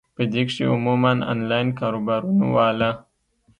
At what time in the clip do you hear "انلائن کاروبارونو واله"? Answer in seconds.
1.33-2.89